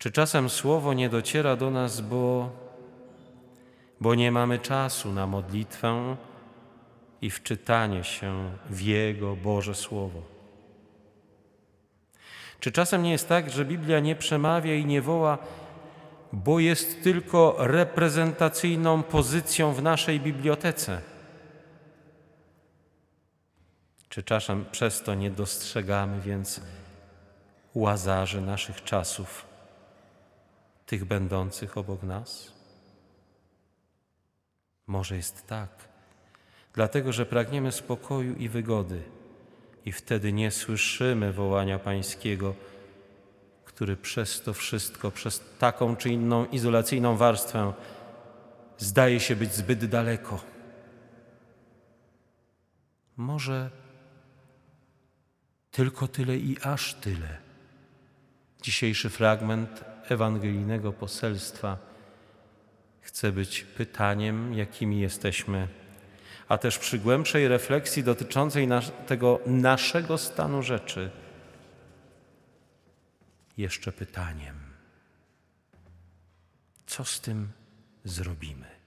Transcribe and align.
Czy 0.00 0.10
czasem 0.10 0.50
słowo 0.50 0.94
nie 0.94 1.08
dociera 1.08 1.56
do 1.56 1.70
nas, 1.70 2.00
bo, 2.00 2.50
bo 4.00 4.14
nie 4.14 4.32
mamy 4.32 4.58
czasu 4.58 5.12
na 5.12 5.26
modlitwę 5.26 6.16
i 7.22 7.30
wczytanie 7.30 8.04
się 8.04 8.50
w 8.70 8.80
Jego 8.80 9.36
Boże 9.36 9.74
Słowo? 9.74 10.22
Czy 12.60 12.72
czasem 12.72 13.02
nie 13.02 13.10
jest 13.10 13.28
tak, 13.28 13.50
że 13.50 13.64
Biblia 13.64 14.00
nie 14.00 14.16
przemawia 14.16 14.74
i 14.74 14.84
nie 14.84 15.02
woła, 15.02 15.38
bo 16.32 16.60
jest 16.60 17.02
tylko 17.02 17.54
reprezentacyjną 17.58 19.02
pozycją 19.02 19.72
w 19.72 19.82
naszej 19.82 20.20
bibliotece? 20.20 21.00
Czy 24.08 24.22
czasem 24.22 24.64
przez 24.72 25.02
to 25.02 25.14
nie 25.14 25.30
dostrzegamy 25.30 26.20
więc 26.20 26.60
łazarzy 27.74 28.40
naszych 28.40 28.84
czasów, 28.84 29.49
tych 30.90 31.04
będących 31.04 31.78
obok 31.78 32.02
nas? 32.02 32.52
Może 34.86 35.16
jest 35.16 35.46
tak, 35.46 35.88
dlatego 36.72 37.12
że 37.12 37.26
pragniemy 37.26 37.72
spokoju 37.72 38.34
i 38.34 38.48
wygody 38.48 39.02
i 39.84 39.92
wtedy 39.92 40.32
nie 40.32 40.50
słyszymy 40.50 41.32
wołania 41.32 41.78
Pańskiego, 41.78 42.54
który 43.64 43.96
przez 43.96 44.42
to 44.42 44.54
wszystko, 44.54 45.10
przez 45.10 45.42
taką 45.58 45.96
czy 45.96 46.10
inną 46.10 46.46
izolacyjną 46.46 47.16
warstwę 47.16 47.72
zdaje 48.78 49.20
się 49.20 49.36
być 49.36 49.54
zbyt 49.54 49.84
daleko. 49.84 50.40
Może 53.16 53.70
tylko 55.70 56.08
tyle 56.08 56.36
i 56.36 56.56
aż 56.62 56.94
tyle. 56.94 57.38
Dzisiejszy 58.62 59.10
fragment 59.10 59.84
ewangelijnego 60.12 60.92
poselstwa 60.92 61.78
chce 63.00 63.32
być 63.32 63.64
pytaniem, 63.64 64.54
jakimi 64.54 65.00
jesteśmy, 65.00 65.68
a 66.48 66.58
też 66.58 66.78
przy 66.78 66.98
głębszej 66.98 67.48
refleksji 67.48 68.04
dotyczącej 68.04 68.66
nas, 68.66 68.92
tego 69.06 69.40
naszego 69.46 70.18
stanu 70.18 70.62
rzeczy, 70.62 71.10
jeszcze 73.56 73.92
pytaniem: 73.92 74.56
co 76.86 77.04
z 77.04 77.20
tym 77.20 77.48
zrobimy? 78.04 78.79